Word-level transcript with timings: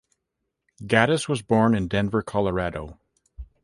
Gaddis 0.81 1.27
was 1.29 1.43
born 1.43 1.75
in 1.75 1.87
Denver, 1.87 2.23
Colorado. 2.23 2.97